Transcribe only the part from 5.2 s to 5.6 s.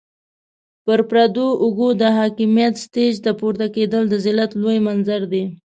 دی.